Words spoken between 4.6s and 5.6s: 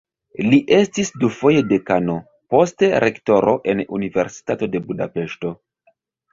de Budapeŝto.